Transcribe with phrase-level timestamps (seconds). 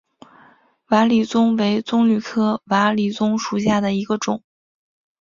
[0.87, 4.41] 瓦理棕为棕榈科瓦理棕属下的一个种。